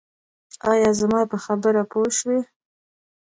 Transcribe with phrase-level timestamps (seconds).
[0.71, 2.39] ایا زما په خبره پوه شوئ؟